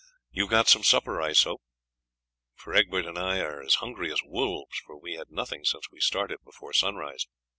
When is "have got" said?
0.45-0.67